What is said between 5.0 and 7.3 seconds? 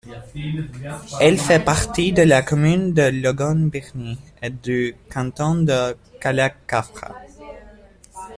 canton de Kalakafra.